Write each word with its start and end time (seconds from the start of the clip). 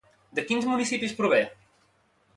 De 0.37 0.45
quins 0.47 0.65
municipis 0.69 1.15
prové? 1.21 1.43